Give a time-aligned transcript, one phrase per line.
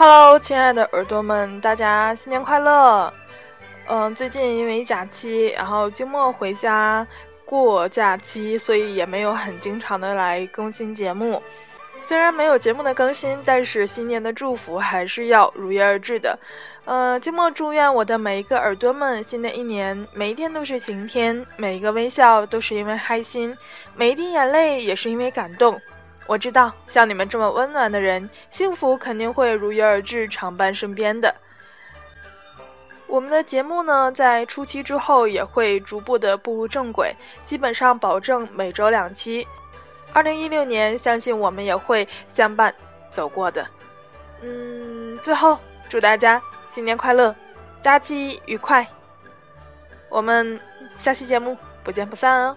[0.00, 3.12] Hello，亲爱的耳朵们，大家新年快乐！
[3.88, 7.04] 嗯，最近因为假期，然后周末回家
[7.44, 11.42] 过假期，所以也没有很经常的来更新节目。
[11.98, 16.38] 虽然没有节目的更新，但是新年的祝福还是要如约而至的。
[16.84, 23.52] 呃，周末祝愿我的每一个耳朵们，新的一年每一天都是晴天，每一个微笑都是因为开心，
[23.96, 25.76] 每一滴眼泪也是因为感动。
[26.28, 31.34] 我知道，像你们这么温暖的人，幸福肯定会如约而至，常伴身边的。
[33.06, 39.48] 我们的节目呢，在初期之后也会逐步的步入正轨，基本上保证每周两期。
[40.12, 42.74] 二零一六年，相信我们也会相伴
[43.10, 43.66] 走过的。
[44.42, 45.58] 嗯，最后
[45.88, 47.34] 祝大家新年快乐，
[47.80, 48.86] 假期愉快。
[50.10, 50.60] 我们
[50.94, 52.56] 下期节目不见不散哦。